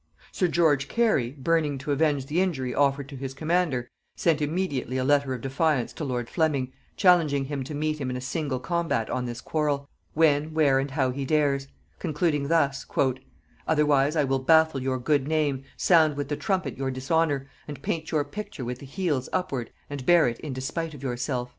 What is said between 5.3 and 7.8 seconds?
of defiance to lord Fleming, challenging him to